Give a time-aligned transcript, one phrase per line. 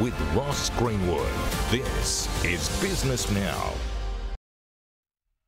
[0.00, 1.28] with Ross Greenwood.
[1.70, 3.74] This is Business Now.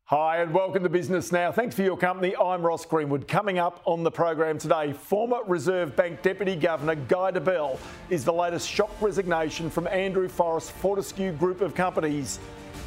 [0.04, 1.50] Hi, and welcome to Business Now.
[1.50, 2.36] Thanks for your company.
[2.36, 3.26] I'm Ross Greenwood.
[3.26, 7.78] Coming up on the program today, former Reserve Bank Deputy Governor Guy Debelle
[8.10, 12.38] is the latest shock resignation from Andrew Forrest's Fortescue Group of companies.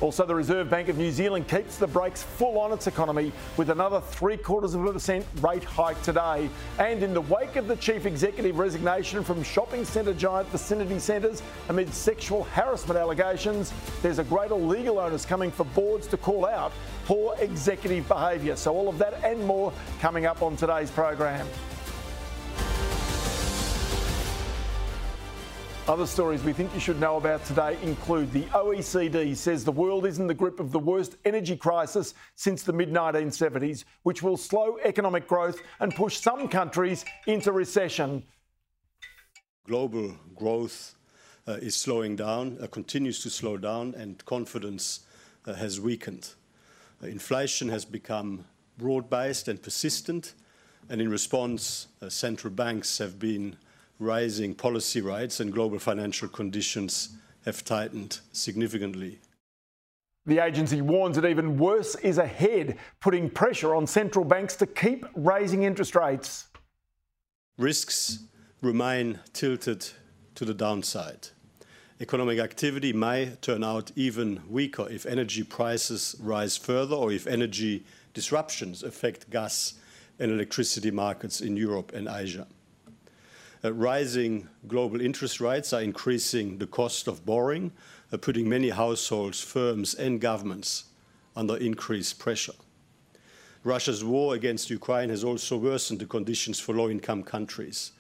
[0.02, 3.70] Also, the Reserve Bank of New Zealand keeps the brakes full on its economy with
[3.70, 6.50] another three quarters of a percent rate hike today.
[6.80, 11.42] And in the wake of the chief executive resignation from shopping centre giant Vicinity Centres
[11.70, 16.74] amid sexual harassment allegations, there's a greater legal onus coming for boards to call out
[17.06, 18.58] poor executive behaviour.
[18.58, 21.48] So, all of that and more coming up on today's program.
[25.88, 30.08] Other stories we think you should know about today include the OECD says the world
[30.08, 34.36] is in the grip of the worst energy crisis since the mid 1970s, which will
[34.36, 38.24] slow economic growth and push some countries into recession.
[39.68, 40.96] Global growth
[41.48, 45.02] uh, is slowing down, uh, continues to slow down, and confidence
[45.46, 46.30] uh, has weakened.
[47.04, 48.46] Uh, inflation has become
[48.80, 50.34] broad based and persistent,
[50.90, 53.56] and in response, uh, central banks have been
[54.00, 59.20] rising policy rates and global financial conditions have tightened significantly.
[60.26, 65.06] The agency warns that even worse is ahead, putting pressure on central banks to keep
[65.16, 66.48] raising interest rates.
[67.58, 68.20] Risks
[68.62, 69.88] remain tilted
[70.34, 71.28] to the downside.
[72.02, 77.86] Economic activity may turn out even weaker if energy prices rise further or if energy
[78.14, 79.76] disruptions affect gas
[80.20, 82.48] and electricity markets in Europe and Asia.
[83.66, 87.72] Uh, rising global interest rates are increasing the cost of borrowing,
[88.12, 90.84] uh, putting many households, firms, and governments
[91.36, 92.54] under increased pressure.
[93.64, 97.94] Russia's war against Ukraine has also worsened the conditions for low income countries.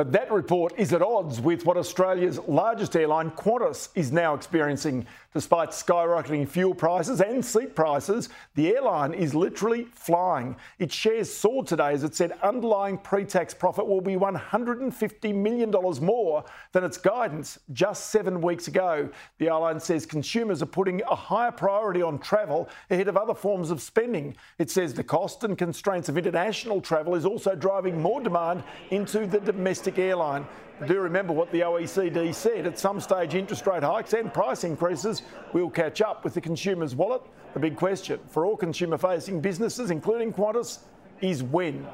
[0.00, 5.06] But that report is at odds with what Australia's largest airline, Qantas, is now experiencing.
[5.34, 10.56] Despite skyrocketing fuel prices and seat prices, the airline is literally flying.
[10.80, 15.70] Its shares soared today as it said underlying pre tax profit will be $150 million
[16.02, 19.08] more than its guidance just seven weeks ago.
[19.38, 23.70] The airline says consumers are putting a higher priority on travel ahead of other forms
[23.70, 24.34] of spending.
[24.58, 29.26] It says the cost and constraints of international travel is also driving more demand into
[29.26, 30.46] the domestic airline.
[30.86, 32.66] Do remember what the OECD said.
[32.66, 36.94] At some stage, interest rate hikes and price increases will catch up with the consumer's
[36.94, 37.22] wallet.
[37.52, 40.78] The big question for all consumer facing businesses, including Qantas,
[41.20, 41.86] is when.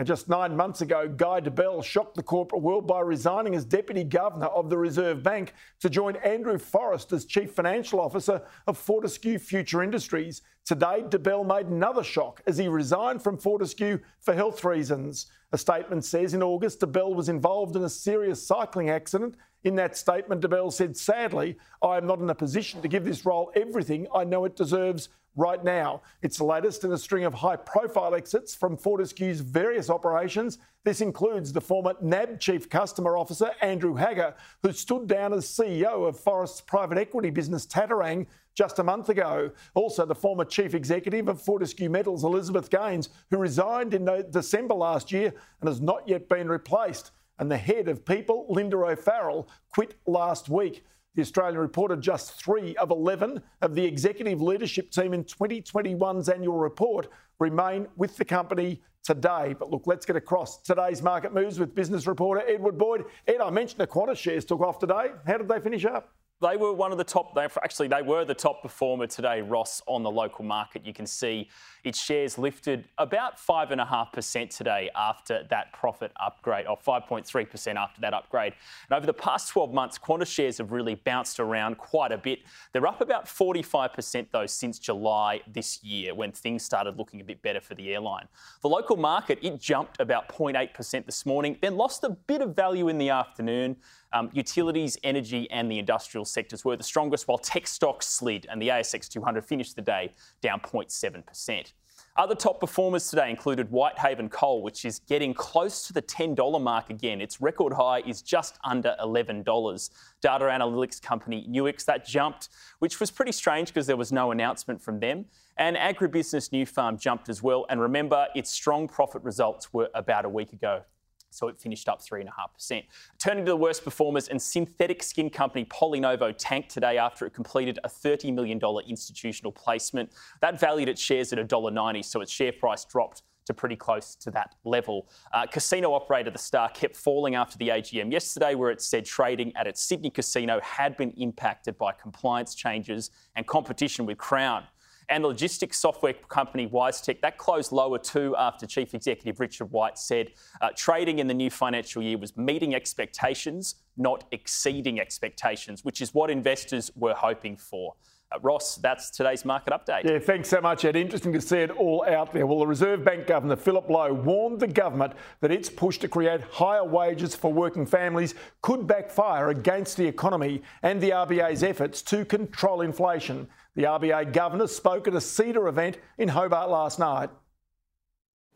[0.00, 4.02] And just nine months ago, Guy Debelle shocked the corporate world by resigning as Deputy
[4.02, 9.38] Governor of the Reserve Bank to join Andrew Forrest as Chief Financial Officer of Fortescue
[9.38, 10.40] Future Industries.
[10.64, 15.26] Today, Debelle made another shock as he resigned from Fortescue for health reasons.
[15.52, 19.34] A statement says in August, Debelle was involved in a serious cycling accident.
[19.64, 23.26] In that statement, Debelle said, Sadly, I am not in a position to give this
[23.26, 26.02] role everything I know it deserves right now.
[26.22, 30.58] It's the latest in a string of high profile exits from Fortescue's various operations.
[30.84, 36.08] This includes the former NAB Chief Customer Officer, Andrew Hagger, who stood down as CEO
[36.08, 39.50] of Forrest's private equity business, Tattarang, just a month ago.
[39.74, 45.12] Also, the former Chief Executive of Fortescue Metals, Elizabeth Gaines, who resigned in December last
[45.12, 47.12] year and has not yet been replaced.
[47.38, 50.84] And the head of People, Linda O'Farrell, quit last week.
[51.16, 56.56] The Australian reported just three of 11 of the executive leadership team in 2021's annual
[56.56, 57.08] report
[57.40, 59.56] remain with the company today.
[59.58, 63.06] But look, let's get across today's market moves with business reporter Edward Boyd.
[63.26, 65.08] Ed, I mentioned the Qantas shares took off today.
[65.26, 66.14] How did they finish up?
[66.42, 69.82] They were one of the top, they, actually, they were the top performer today, Ross,
[69.86, 70.86] on the local market.
[70.86, 71.50] You can see
[71.84, 78.54] its shares lifted about 5.5% today after that profit upgrade, or 5.3% after that upgrade.
[78.88, 82.38] And over the past 12 months, Qantas shares have really bounced around quite a bit.
[82.72, 87.42] They're up about 45%, though, since July this year, when things started looking a bit
[87.42, 88.28] better for the airline.
[88.62, 92.88] The local market, it jumped about 0.8% this morning, then lost a bit of value
[92.88, 93.76] in the afternoon.
[94.12, 98.60] Um, utilities, energy, and the industrial sectors were the strongest, while tech stocks slid, and
[98.60, 101.72] the ASX 200 finished the day down 0.7%.
[102.16, 106.90] Other top performers today included Whitehaven Coal, which is getting close to the $10 mark
[106.90, 107.20] again.
[107.20, 109.90] Its record high is just under $11.
[110.20, 112.48] Data analytics company Nuix, that jumped,
[112.80, 115.24] which was pretty strange because there was no announcement from them.
[115.56, 117.64] And agribusiness Nufarm jumped as well.
[117.70, 120.82] And remember, its strong profit results were about a week ago
[121.30, 122.84] so it finished up 3.5%.
[123.18, 127.78] Turning to the worst performers, and synthetic skin company PolyNovo tanked today after it completed
[127.84, 130.10] a $30 million institutional placement.
[130.40, 134.30] That valued its shares at $1.90, so its share price dropped to pretty close to
[134.30, 135.08] that level.
[135.32, 139.52] Uh, casino operator The Star kept falling after the AGM yesterday, where it said trading
[139.56, 144.64] at its Sydney casino had been impacted by compliance changes and competition with Crown.
[145.10, 149.98] And the logistics software company WiseTech, that closed lower too after Chief Executive Richard White
[149.98, 150.30] said
[150.60, 156.14] uh, trading in the new financial year was meeting expectations, not exceeding expectations, which is
[156.14, 157.94] what investors were hoping for.
[158.32, 160.04] Uh, Ross, that's today's market update.
[160.04, 160.94] Yeah, thanks so much, Ed.
[160.94, 162.46] Interesting to see it all out there.
[162.46, 166.40] Well, the Reserve Bank Governor, Philip Lowe, warned the government that its push to create
[166.42, 172.24] higher wages for working families could backfire against the economy and the RBA's efforts to
[172.24, 173.48] control inflation.
[173.74, 177.30] The RBA Governor spoke at a CEDA event in Hobart last night.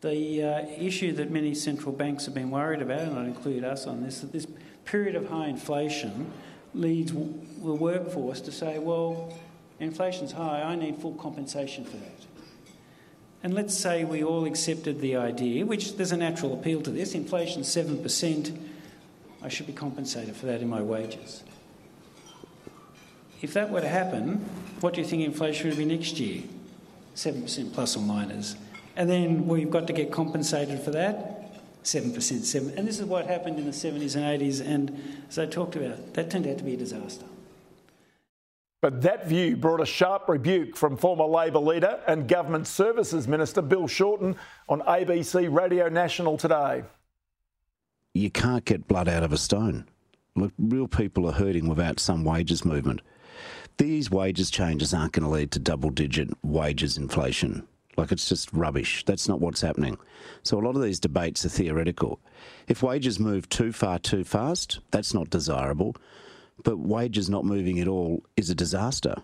[0.03, 3.87] The uh, issue that many central banks have been worried about, and I'd include us
[3.87, 4.47] on this, that this
[4.85, 6.31] period of high inflation
[6.75, 9.33] leads the workforce to say, well,
[9.81, 12.27] inflation's high, I need full compensation for that.
[13.43, 17.15] And let's say we all accepted the idea, which there's a natural appeal to this
[17.15, 18.59] inflation's 7%,
[19.43, 21.43] I should be compensated for that in my wages.
[23.43, 24.37] If that were to happen,
[24.81, 26.43] what do you think inflation would be next year?
[27.15, 28.57] 7% plus or minus.
[28.97, 31.63] And then we've got to get compensated for that.
[31.85, 34.67] 7%, 7 And this is what happened in the 70s and 80s.
[34.67, 37.27] And as I talked about, that turned out to be a disaster.
[38.85, 43.63] But that view brought a sharp rebuke from former Labor leader and Government Services Minister
[43.63, 44.37] Bill Shorten
[44.69, 46.85] on ABC Radio National today.
[48.13, 49.87] You can't get blood out of a stone.
[50.37, 53.01] Look, real people are hurting without some wages movement.
[53.79, 57.67] These wages changes aren't going to lead to double digit wages inflation.
[57.97, 59.03] Like it's just rubbish.
[59.07, 59.97] That's not what's happening.
[60.43, 62.21] So a lot of these debates are theoretical.
[62.69, 65.97] If wages move too far too fast, that's not desirable
[66.65, 69.23] but wages not moving at all is a disaster.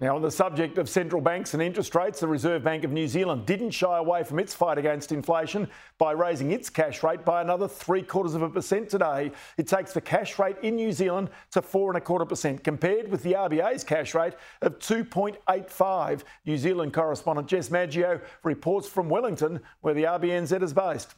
[0.00, 3.06] Now, on the subject of central banks and interest rates, the Reserve Bank of New
[3.06, 5.68] Zealand didn't shy away from its fight against inflation
[5.98, 9.30] by raising its cash rate by another three quarters of a percent today.
[9.58, 13.10] It takes the cash rate in New Zealand to four and a quarter percent, compared
[13.10, 14.32] with the RBA's cash rate
[14.62, 16.22] of 2.85.
[16.46, 21.14] New Zealand correspondent Jess Maggio reports from Wellington, where the RBNZ is based.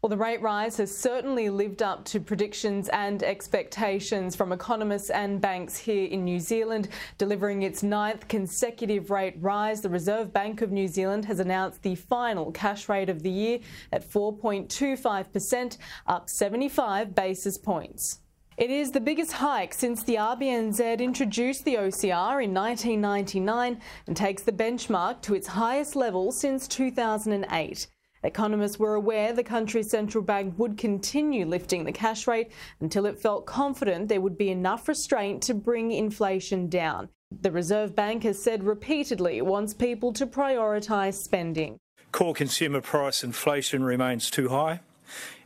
[0.00, 5.40] Well, the rate rise has certainly lived up to predictions and expectations from economists and
[5.40, 9.80] banks here in New Zealand, delivering its ninth consecutive rate rise.
[9.80, 13.58] The Reserve Bank of New Zealand has announced the final cash rate of the year
[13.90, 18.20] at 4.25%, up 75 basis points.
[18.56, 24.42] It is the biggest hike since the RBNZ introduced the OCR in 1999 and takes
[24.42, 27.88] the benchmark to its highest level since 2008.
[28.22, 32.50] Economists were aware the country's central bank would continue lifting the cash rate
[32.80, 37.08] until it felt confident there would be enough restraint to bring inflation down.
[37.30, 41.78] The Reserve Bank has said repeatedly it wants people to prioritise spending.
[42.10, 44.80] Core consumer price inflation remains too high.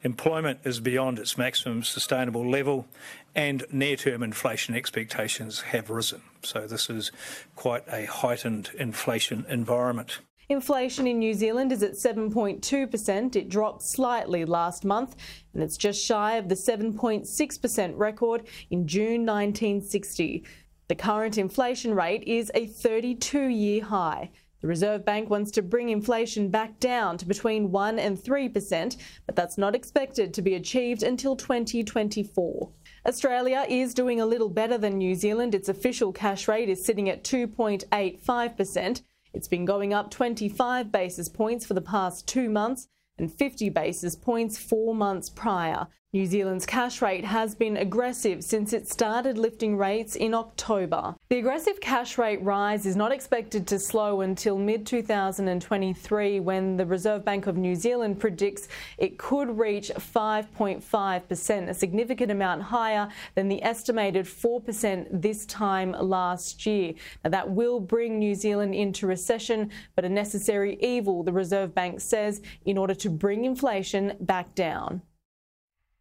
[0.03, 2.87] Employment is beyond its maximum sustainable level,
[3.35, 6.23] and near term inflation expectations have risen.
[6.43, 7.13] So, this is
[7.55, 10.19] quite a heightened inflation environment.
[10.53, 13.37] Inflation in New Zealand is at 7.2%.
[13.37, 15.17] It dropped slightly last month
[15.55, 20.45] and it's just shy of the 7.6% record in June 1960.
[20.89, 24.31] The current inflation rate is a 32 year high.
[24.61, 29.35] The Reserve Bank wants to bring inflation back down to between 1 and 3%, but
[29.35, 32.71] that's not expected to be achieved until 2024.
[33.07, 35.55] Australia is doing a little better than New Zealand.
[35.55, 39.03] Its official cash rate is sitting at 2.85%.
[39.35, 44.15] It's been going up 25 basis points for the past two months and 50 basis
[44.15, 45.87] points four months prior.
[46.15, 51.17] New Zealand's cash rate has been aggressive since it started lifting rates in October.
[51.31, 56.85] The aggressive cash rate rise is not expected to slow until mid 2023 when the
[56.85, 63.49] Reserve Bank of New Zealand predicts it could reach 5.5%, a significant amount higher than
[63.49, 66.93] the estimated 4% this time last year.
[67.25, 72.03] Now, that will bring New Zealand into recession, but a necessary evil, the Reserve Bank
[72.03, 75.01] says, in order to bring inflation back down.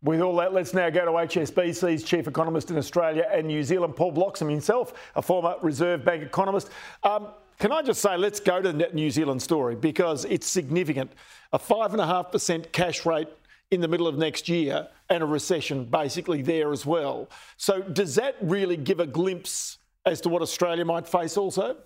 [0.03, 3.95] With all that, let's now go to HSBC's chief economist in Australia and New Zealand,
[3.95, 6.71] Paul Bloxham himself, a former Reserve Bank economist.
[7.03, 7.27] Um,
[7.59, 11.11] can I just say, let's go to the New Zealand story because it's significant.
[11.53, 13.27] A 5.5% cash rate
[13.69, 17.29] in the middle of next year and a recession basically there as well.
[17.57, 19.77] So, does that really give a glimpse
[20.07, 21.77] as to what Australia might face also?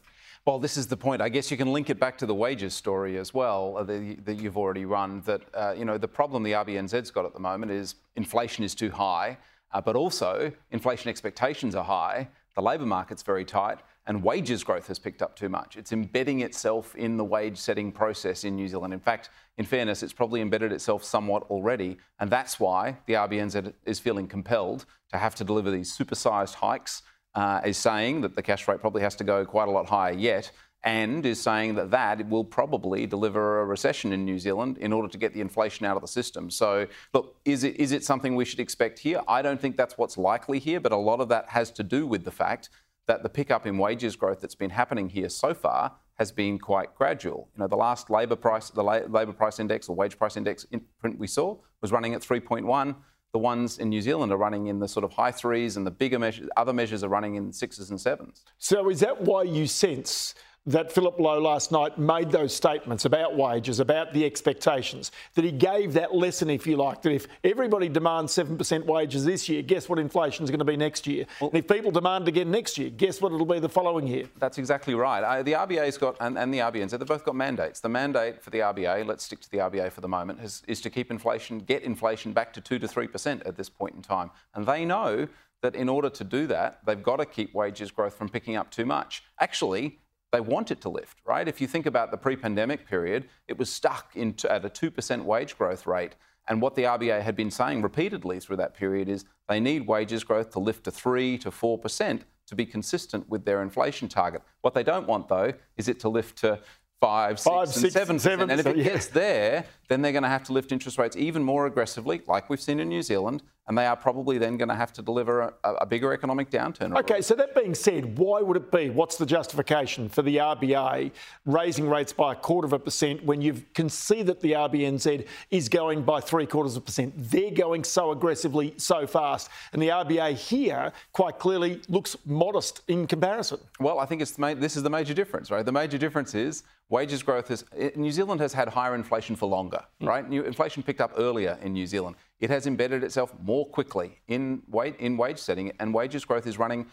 [0.46, 1.24] Well, this is the point.
[1.24, 4.40] I guess you can link it back to the wages story as well uh, that,
[4.40, 5.22] you've already run.
[5.22, 8.75] That uh, you know the problem the RBNZ's got at the moment is inflation is
[8.75, 9.40] too high,
[9.74, 12.28] uh, but also inflation expectations are high.
[12.54, 15.78] The labour market's very tight, and wages growth has picked up too much.
[15.78, 18.94] It's embedding itself in the wage setting process in New Zealand.
[18.94, 23.74] In fact, in fairness, it's probably embedded itself somewhat already, and that's why the RBNZ
[23.86, 27.02] is feeling compelled to have to deliver these supersized hikes.
[27.36, 30.13] Uh, is saying that the cash rate probably has to go quite a lot higher
[30.13, 30.51] yet
[30.86, 35.08] and is saying that that will probably deliver a recession in New Zealand in order
[35.08, 36.50] to get the inflation out of the system.
[36.51, 39.22] So, look, is it is it something we should expect here?
[39.27, 42.06] I don't think that's what's likely here, but a lot of that has to do
[42.06, 42.70] with the fact
[43.08, 46.96] that the pickup in wages growth that's been happening here so far has been quite
[46.96, 47.50] gradual.
[47.56, 50.65] You know, the last labour price, the labour price index or wage price index
[51.00, 52.96] print we saw was running at 3.1.
[53.36, 55.92] The ones in New Zealand are running in the sort of high threes, and the
[55.92, 58.46] bigger measures, other measures are running in sixes and sevens.
[58.60, 60.36] So, is that why you sense
[60.68, 65.52] that Philip Lowe last night made those statements about wages, about the expectations, that he
[65.52, 69.88] gave that lesson, if you like, that if everybody demands 7% wages this year, guess
[69.88, 71.26] what inflation is going to be next year?
[71.40, 74.26] Well, and if people demand again next year, guess what it'll be the following year?
[74.40, 75.24] That's exactly right.
[75.24, 77.80] Uh, the RBA's got, and, and the RBNZ, they've both got mandates.
[77.80, 80.82] The mandate for the RBA, let's stick to the RBA for the moment, is, is
[80.82, 84.32] to keep inflation, get inflation back to 2 to 3% at this point in time.
[84.56, 85.28] And they know
[85.62, 88.72] that in order to do that, they've got to keep wages growth from picking up
[88.72, 89.24] too much.
[89.40, 90.00] Actually,
[90.36, 91.48] they want it to lift, right?
[91.48, 95.24] If you think about the pre pandemic period, it was stuck into, at a 2%
[95.24, 96.15] wage growth rate.
[96.48, 100.24] And what the RBA had been saying repeatedly through that period is they need wages
[100.24, 104.44] growth to lift to 3 to 4% to be consistent with their inflation target.
[104.62, 106.60] What they don't want, though, is it to lift to
[107.01, 108.84] five, six, five, and six, seven, seven And if it yeah.
[108.84, 112.50] gets there, then they're going to have to lift interest rates even more aggressively, like
[112.50, 115.42] we've seen in New Zealand, and they are probably then going to have to deliver
[115.63, 116.98] a, a bigger economic downturn.
[117.00, 118.89] Okay, so that being said, why would it be?
[118.89, 121.12] What's the justification for the RBA
[121.46, 125.25] raising rates by a quarter of a percent when you can see that the RBNZ
[125.50, 127.13] is going by three quarters of a percent?
[127.18, 133.08] They're going so aggressively, so fast, and the RBA here quite clearly looks modest in
[133.08, 133.60] comparison.
[133.80, 135.65] Well, I think it's this is the major difference, right?
[135.65, 137.65] The major difference is wages growth is
[137.96, 140.08] New Zealand has had higher inflation for longer, mm.
[140.08, 140.27] right?
[140.29, 142.15] New inflation picked up earlier in New Zealand.
[142.39, 146.60] It has embedded itself more quickly in wage, in wage setting, and wages growth is
[146.60, 146.86] running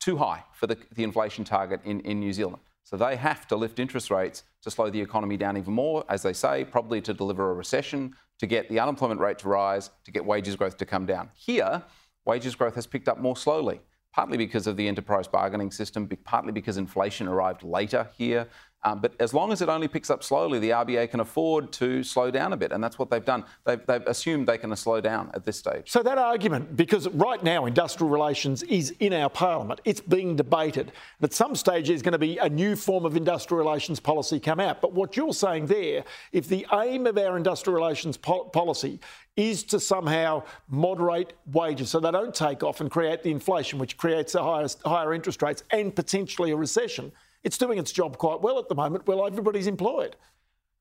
[0.00, 2.62] too high for the, the inflation target in, in New Zealand.
[2.84, 6.22] So they have to lift interest rates to slow the economy down even more, as
[6.22, 10.10] they say, probably to deliver a recession, to get the unemployment rate to rise, to
[10.10, 11.30] get wages growth to come down.
[11.34, 11.82] Here,
[12.26, 13.80] wages growth has picked up more slowly
[14.14, 18.46] partly because of the enterprise bargaining system, partly because inflation arrived later here.
[18.84, 22.02] Um, but as long as it only picks up slowly, the RBA can afford to
[22.02, 23.44] slow down a bit, and that's what they've done.
[23.64, 25.90] They've, they've, assumed they can slow down at this stage.
[25.90, 30.92] So that argument, because right now industrial relations is in our parliament, it's being debated.
[31.22, 34.60] At some stage, there's going to be a new form of industrial relations policy come
[34.60, 34.82] out.
[34.82, 39.00] But what you're saying there, if the aim of our industrial relations po- policy
[39.36, 43.96] is to somehow moderate wages so they don't take off and create the inflation, which
[43.96, 47.10] creates a higher, higher interest rates and potentially a recession
[47.44, 49.06] it's doing its job quite well at the moment.
[49.06, 50.16] Well, everybody's employed.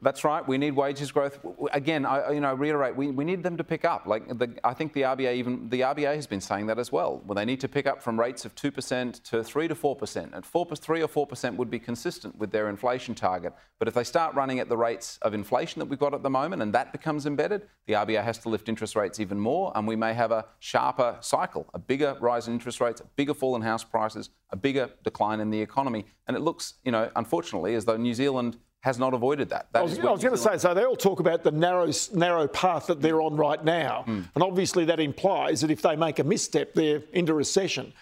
[0.03, 0.45] That's right.
[0.45, 1.39] We need wages growth.
[1.71, 2.95] Again, I you know reiterate.
[2.95, 4.05] We, we need them to pick up.
[4.05, 7.21] Like the, I think the RBA even the RBA has been saying that as well.
[7.25, 9.95] Well, they need to pick up from rates of two percent to three to four
[9.95, 10.33] percent.
[10.33, 13.53] At four, three or four percent would be consistent with their inflation target.
[13.79, 16.29] But if they start running at the rates of inflation that we've got at the
[16.29, 19.87] moment, and that becomes embedded, the RBA has to lift interest rates even more, and
[19.87, 23.55] we may have a sharper cycle, a bigger rise in interest rates, a bigger fall
[23.55, 26.05] in house prices, a bigger decline in the economy.
[26.27, 29.67] And it looks, you know, unfortunately, as though New Zealand has not avoided that.
[29.71, 32.47] that I was, was going to say, so they all talk about the narrow, narrow
[32.49, 34.03] path that they're on right now.
[34.05, 34.25] Mm.
[34.35, 37.93] And obviously that implies that if they make a misstep, they're into recession.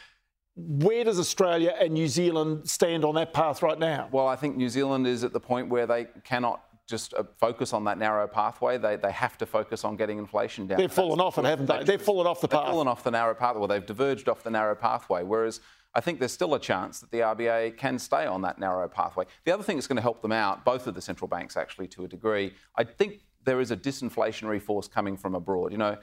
[0.56, 4.10] Where does Australia and New Zealand stand on that path right now?
[4.12, 7.74] Well, I think New Zealand is at the point where they cannot just uh, focus
[7.74, 8.80] on that narrow pathway.
[8.80, 10.80] They, they have to focus on getting inflation down.
[10.80, 11.84] They've fallen off it, haven't they?
[11.84, 12.66] They've fallen off the path.
[12.66, 13.60] They've fallen off the narrow pathway.
[13.60, 15.22] Well, they've diverged off the narrow pathway.
[15.22, 15.62] Whereas
[15.94, 19.26] I think there's still a chance that the RBA can stay on that narrow pathway.
[19.46, 21.88] The other thing that's going to help them out, both of the central banks actually
[21.90, 25.72] to a degree, I think there is a disinflationary force coming from abroad.
[25.72, 25.98] You know,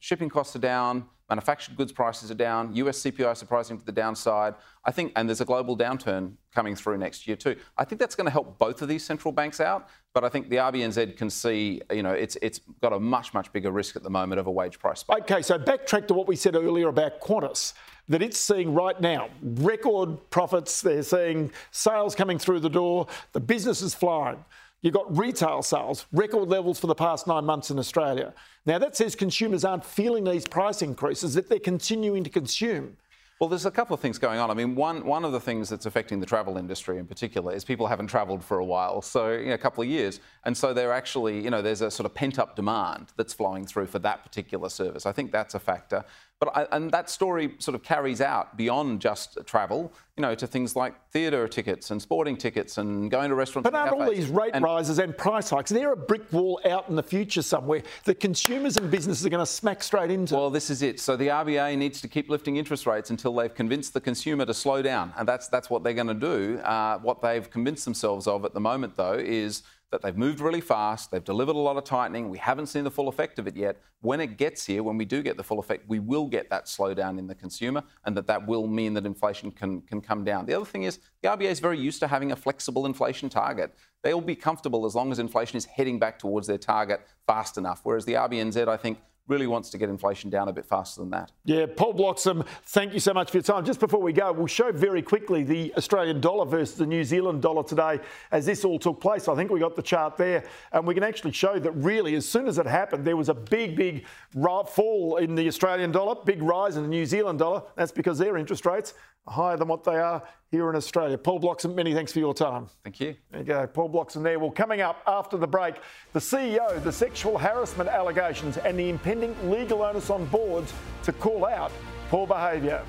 [0.00, 4.54] shipping costs are down, manufactured goods prices are down, US CPI surprising to the downside.
[4.84, 7.56] I think, and there's a global downturn coming through next year too.
[7.76, 9.88] I think that's going to help both of these central banks out.
[10.14, 13.52] But I think the RBNZ can see, you know, it's it's got a much much
[13.52, 15.30] bigger risk at the moment of a wage price spike.
[15.30, 17.74] Okay, so backtrack to what we said earlier about Qantas
[18.08, 20.80] that it's seeing right now record profits.
[20.80, 23.06] They're seeing sales coming through the door.
[23.32, 24.44] The business is flying.
[24.80, 28.32] You've got retail sales, record levels for the past nine months in Australia.
[28.64, 32.96] Now, that says consumers aren't feeling these price increases, that they're continuing to consume.
[33.40, 34.50] Well, there's a couple of things going on.
[34.50, 37.64] I mean, one one of the things that's affecting the travel industry in particular is
[37.64, 40.74] people haven't travelled for a while, so you know, a couple of years, and so
[40.74, 44.00] they're actually, you know, there's a sort of pent up demand that's flowing through for
[44.00, 45.06] that particular service.
[45.06, 46.04] I think that's a factor.
[46.40, 50.46] But I, and that story sort of carries out beyond just travel, you know, to
[50.46, 53.68] things like theatre tickets and sporting tickets and going to restaurants.
[53.68, 55.70] But aren't all these rate and rises and price hikes?
[55.70, 59.44] They're a brick wall out in the future somewhere that consumers and businesses are going
[59.44, 60.36] to smack straight into.
[60.36, 61.00] Well, this is it.
[61.00, 64.54] So the RBA needs to keep lifting interest rates until they've convinced the consumer to
[64.54, 66.58] slow down, and that's that's what they're going to do.
[66.58, 70.60] Uh, what they've convinced themselves of at the moment, though, is that they've moved really
[70.60, 72.28] fast, they've delivered a lot of tightening.
[72.28, 73.80] We haven't seen the full effect of it yet.
[74.00, 76.66] When it gets here, when we do get the full effect, we will get that
[76.66, 80.46] slowdown in the consumer, and that that will mean that inflation can, can come down.
[80.46, 83.74] The other thing is the RBA is very used to having a flexible inflation target.
[84.02, 87.80] They'll be comfortable as long as inflation is heading back towards their target fast enough.
[87.82, 91.10] Whereas the RBNZ, I think, really wants to get inflation down a bit faster than
[91.10, 91.30] that.
[91.44, 93.64] Yeah, Paul Bloxham, thank you so much for your time.
[93.64, 97.42] Just before we go, we'll show very quickly the Australian dollar versus the New Zealand
[97.42, 98.00] dollar today
[98.32, 99.28] as this all took place.
[99.28, 102.26] I think we got the chart there, and we can actually show that really, as
[102.26, 106.42] soon as it happened, there was a big, big fall in the Australian dollar, big
[106.42, 107.62] rise in the New Zealand dollar.
[107.76, 108.94] That's because their interest rates
[109.26, 111.18] are higher than what they are here in Australia.
[111.18, 112.68] Paul Bloxham, many thanks for your time.
[112.84, 113.14] Thank you.
[113.30, 114.38] There you go, Paul Bloxham there.
[114.38, 115.76] Well, coming up after the break,
[116.12, 121.44] the CEO, the sexual harassment allegations, and the impending legal onus on boards to call
[121.44, 121.70] out
[122.08, 122.82] poor behaviour.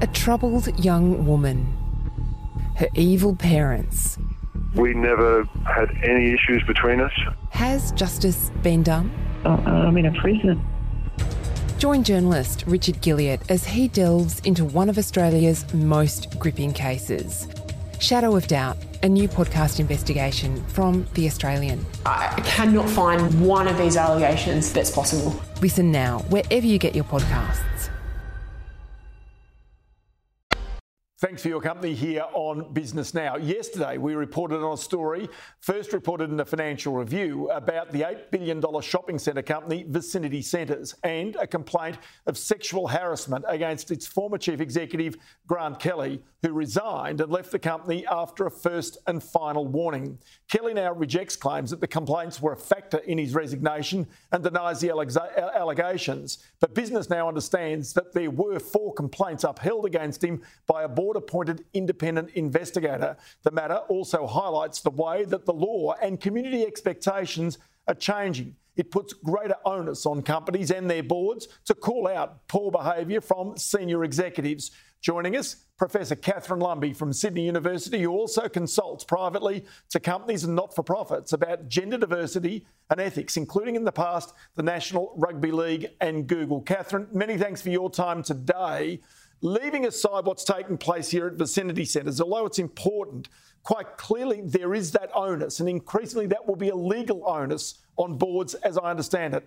[0.00, 1.72] A troubled young woman.
[2.76, 4.18] Her evil parents.
[4.74, 7.12] We never had any issues between us.
[7.50, 9.12] Has justice been done?
[9.44, 10.64] Uh, I'm in a prison
[11.84, 17.46] Join journalist Richard Guilliatt as he delves into one of Australia's most gripping cases.
[18.00, 21.84] Shadow of Doubt, a new podcast investigation from The Australian.
[22.06, 25.38] I cannot find one of these allegations that's possible.
[25.60, 27.73] Listen now, wherever you get your podcasts.
[31.24, 33.38] Thanks for your company here on Business Now.
[33.38, 35.26] Yesterday, we reported on a story,
[35.58, 40.94] first reported in the Financial Review, about the $8 billion shopping centre company Vicinity Centres
[41.02, 45.16] and a complaint of sexual harassment against its former chief executive,
[45.46, 50.18] Grant Kelly, who resigned and left the company after a first and final warning.
[50.50, 54.78] Kelly now rejects claims that the complaints were a factor in his resignation and denies
[54.78, 56.44] the allegations.
[56.60, 61.13] But Business Now understands that there were four complaints upheld against him by a board
[61.16, 63.16] appointed independent investigator.
[63.42, 68.56] The matter also highlights the way that the law and community expectations are changing.
[68.76, 73.56] It puts greater onus on companies and their boards to call out poor behaviour from
[73.56, 74.72] senior executives.
[75.00, 80.56] Joining us, Professor Catherine Lumby from Sydney University, who also consults privately to companies and
[80.56, 85.52] not for profits about gender diversity and ethics, including in the past the National Rugby
[85.52, 86.62] League and Google.
[86.62, 89.00] Catherine, many thanks for your time today.
[89.44, 93.28] Leaving aside what's taken place here at vicinity centres, although it's important,
[93.62, 98.16] quite clearly there is that onus, and increasingly that will be a legal onus on
[98.16, 99.46] boards, as I understand it.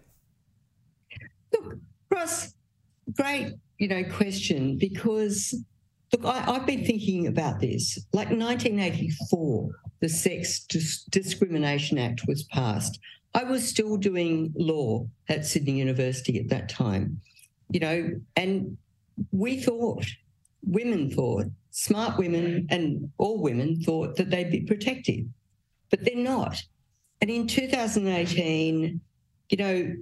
[1.52, 1.80] Look,
[2.12, 2.54] Ross,
[3.16, 5.56] great, you know, question because
[6.14, 7.98] look, I, have been thinking about this.
[8.14, 13.00] Like 1984, the Sex Dis- Discrimination Act was passed.
[13.34, 17.20] I was still doing law at Sydney University at that time,
[17.72, 18.78] you know, and
[19.32, 20.06] we thought,
[20.64, 25.32] women thought, smart women and all women thought that they'd be protected,
[25.90, 26.62] but they're not.
[27.22, 29.02] And in 2018,
[29.50, 29.96] you know,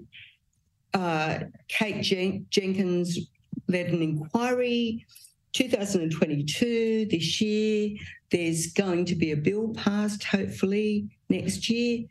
[0.94, 3.20] uh, Kate Jen- Jenkins
[3.68, 5.06] led an inquiry.
[5.54, 7.98] 2022, this year,
[8.30, 12.06] there's going to be a bill passed, hopefully next year.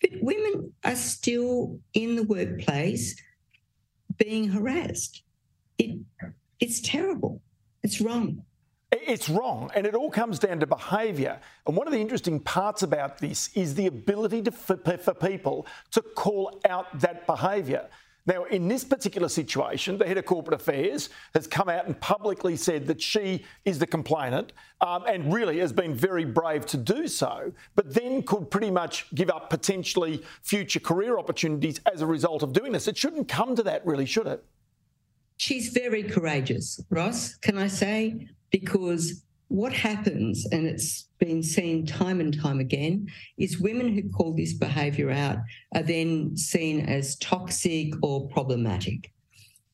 [0.00, 3.20] But women are still in the workplace
[4.18, 5.22] being harassed.
[5.78, 6.00] It
[6.60, 7.42] it's terrible.
[7.82, 8.44] It's wrong.
[8.92, 11.38] It's wrong, and it all comes down to behaviour.
[11.66, 15.66] And one of the interesting parts about this is the ability to, for, for people
[15.92, 17.88] to call out that behaviour.
[18.26, 22.56] Now, in this particular situation, the head of corporate affairs has come out and publicly
[22.56, 27.08] said that she is the complainant um, and really has been very brave to do
[27.08, 32.42] so, but then could pretty much give up potentially future career opportunities as a result
[32.42, 32.88] of doing this.
[32.88, 34.44] It shouldn't come to that, really, should it?
[35.40, 38.28] She's very courageous, Ross, can I say?
[38.50, 44.34] Because what happens, and it's been seen time and time again, is women who call
[44.34, 45.38] this behaviour out
[45.74, 49.12] are then seen as toxic or problematic.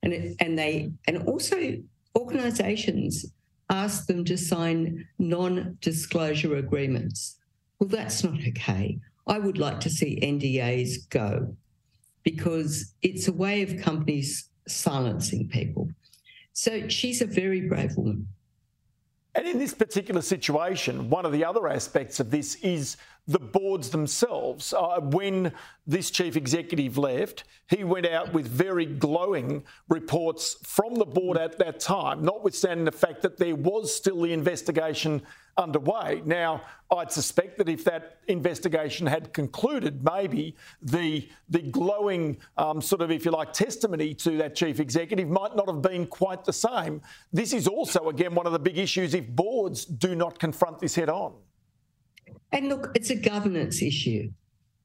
[0.04, 1.78] And, it, and they and also
[2.14, 3.26] organisations
[3.68, 7.38] ask them to sign non-disclosure agreements.
[7.80, 9.00] Well, that's not okay.
[9.26, 11.56] I would like to see NDAs go.
[12.26, 15.88] because it's a way of companies silencing people.
[16.52, 18.26] So she's a very brave woman.
[19.34, 22.96] And in this particular situation, one of the other aspects of this is
[23.26, 24.72] the boards themselves.
[24.72, 25.52] Uh, when
[25.86, 31.58] this chief executive left, he went out with very glowing reports from the board at
[31.58, 35.22] that time, notwithstanding the fact that there was still the investigation
[35.56, 36.22] underway.
[36.24, 43.00] Now, I'd suspect that if that investigation had concluded, maybe the the glowing um, sort
[43.00, 46.52] of, if you like, testimony to that chief executive might not have been quite the
[46.52, 47.00] same.
[47.32, 50.94] This is also, again, one of the big issues if boards do not confront this
[50.94, 51.32] head on.
[52.52, 54.30] And look, it's a governance issue.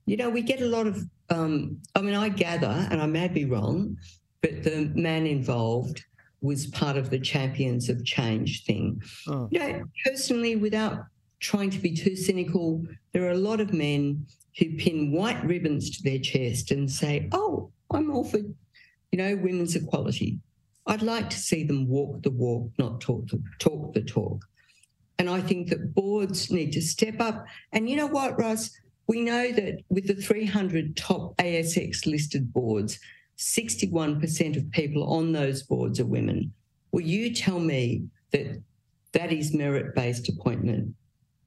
[0.05, 3.27] You know, we get a lot of, um, I mean, I gather, and I may
[3.27, 3.97] be wrong,
[4.41, 6.03] but the man involved
[6.41, 9.01] was part of the Champions of Change thing.
[9.27, 9.47] Oh.
[9.51, 11.05] You know, personally, without
[11.39, 14.25] trying to be too cynical, there are a lot of men
[14.57, 19.35] who pin white ribbons to their chest and say, oh, I'm all for, you know,
[19.35, 20.39] women's equality.
[20.87, 24.43] I'd like to see them walk the walk, not talk the, talk the talk.
[25.21, 27.45] And I think that boards need to step up.
[27.73, 28.71] And you know what, Russ?
[29.05, 32.97] We know that with the 300 top ASX listed boards,
[33.37, 36.51] 61% of people on those boards are women.
[36.91, 38.63] Will you tell me that
[39.11, 40.95] that is merit based appointment?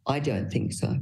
[0.07, 0.97] I don't think so.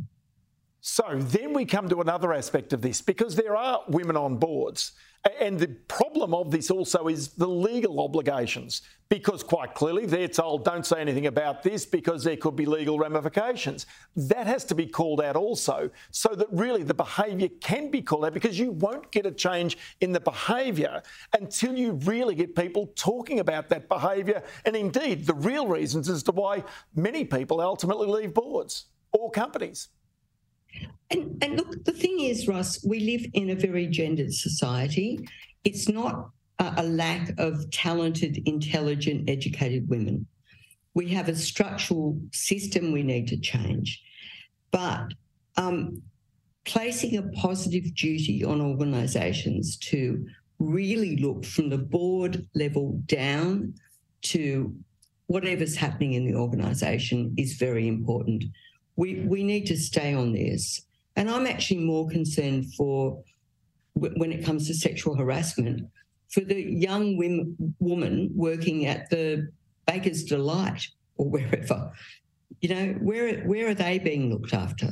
[0.80, 4.92] So then we come to another aspect of this because there are women on boards.
[5.40, 10.64] And the problem of this also is the legal obligations, because quite clearly they're told
[10.64, 13.87] don't say anything about this because there could be legal ramifications.
[14.16, 18.24] That has to be called out also, so that really the behaviour can be called
[18.24, 21.02] out because you won't get a change in the behaviour
[21.38, 26.24] until you really get people talking about that behaviour and indeed the real reasons as
[26.24, 26.64] to why
[26.96, 29.88] many people ultimately leave boards or companies.
[31.11, 35.28] And, and look, the thing is, Ross, we live in a very gendered society.
[35.64, 40.26] It's not a, a lack of talented, intelligent, educated women.
[40.94, 44.02] We have a structural system we need to change.
[44.70, 45.12] But
[45.56, 46.02] um,
[46.64, 50.26] placing a positive duty on organisations to
[50.58, 53.74] really look from the board level down
[54.22, 54.74] to
[55.26, 58.44] whatever's happening in the organisation is very important
[59.02, 60.80] we, we need to stay on this.
[61.16, 63.20] And I'm actually more concerned for
[63.94, 65.90] when it comes to sexual harassment
[66.30, 69.50] for the young women, woman working at the
[69.88, 70.86] Baker's Delight
[71.16, 71.90] or wherever.
[72.60, 74.90] You know, where where are they being looked after?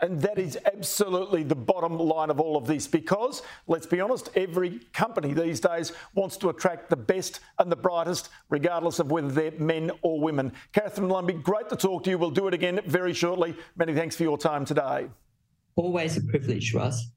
[0.00, 4.28] And that is absolutely the bottom line of all of this because, let's be honest,
[4.34, 9.28] every company these days wants to attract the best and the brightest, regardless of whether
[9.28, 10.52] they're men or women.
[10.72, 12.18] Catherine Lumby, great to talk to you.
[12.18, 13.54] We'll do it again very shortly.
[13.76, 15.08] Many thanks for your time today.
[15.76, 17.08] Always a privilege, Russ.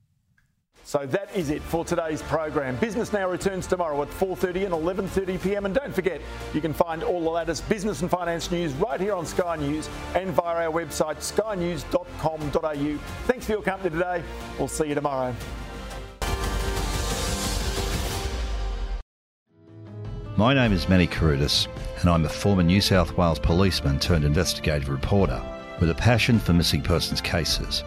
[0.87, 2.77] So that is it for today's program.
[2.77, 5.65] Business Now returns tomorrow at 4:30 and 11:30 p.m.
[5.65, 6.21] And don't forget,
[6.53, 9.89] you can find all the latest business and finance news right here on Sky News
[10.15, 12.97] and via our website skynews.com.au.
[13.27, 14.23] Thanks for your company today.
[14.57, 15.35] We'll see you tomorrow.
[20.37, 21.67] My name is Manny Carudis,
[21.99, 25.43] and I'm a former New South Wales policeman turned investigative reporter
[25.81, 27.83] with a passion for missing persons cases.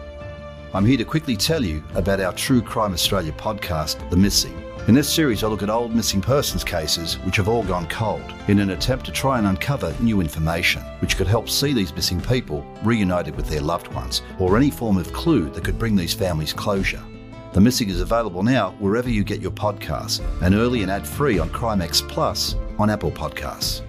[0.73, 4.57] I'm here to quickly tell you about our True Crime Australia podcast, The Missing.
[4.87, 8.23] In this series, I look at old missing persons cases which have all gone cold
[8.47, 12.21] in an attempt to try and uncover new information which could help see these missing
[12.21, 16.13] people reunited with their loved ones or any form of clue that could bring these
[16.13, 17.03] families closure.
[17.51, 21.37] The Missing is available now wherever you get your podcasts and early and ad free
[21.37, 23.81] on Crimex Plus on Apple Podcasts.